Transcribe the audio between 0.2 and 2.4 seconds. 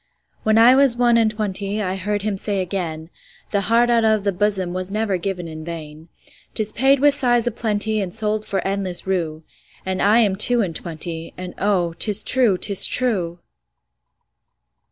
When I was one and twentyI heard him